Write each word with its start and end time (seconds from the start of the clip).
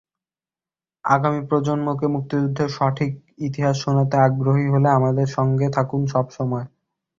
আগামী 1.05 1.41
প্রজন্মকে 1.47 2.05
মুক্তিযুদ্ধের 2.07 2.69
সঠিক 2.69 3.11
ইতিহাস 3.39 3.75
শোনাতে 3.83 4.15
আগ্রহী 4.19 4.65
হলে 4.73 4.89
আমাদের 4.97 5.27
সঙ্গে 5.37 5.67
থাকুন 5.77 6.01
সবসময়। 6.13 6.65